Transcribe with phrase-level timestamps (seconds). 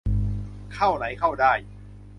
[0.75, 1.53] เข้าไหนเข้าได้